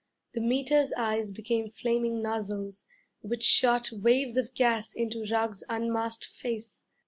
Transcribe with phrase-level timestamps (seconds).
[0.33, 2.87] The Meter's eyes became flaming nozzles,
[3.21, 6.85] which shot waves of gas into Ruggs's unmasked face.